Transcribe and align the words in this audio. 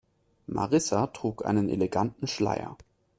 Marissa 0.47 1.05
trug 1.05 1.45
einen 1.45 1.69
eleganten 1.69 2.25
Schleier. 2.27 2.75